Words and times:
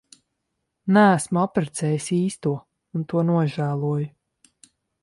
Neesmu 0.97 1.41
apprecējis 1.41 2.09
īsto 2.17 2.55
un 3.01 3.07
to 3.13 3.25
nožēloju. 3.31 4.13